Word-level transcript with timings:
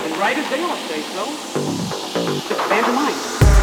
and, 0.00 0.16
right 0.18 0.36
as 0.36 0.48
they 0.50 0.62
all 0.62 0.76
say 0.88 1.02
so. 1.12 1.24
Just 2.48 2.60
pantomime. 2.68 3.55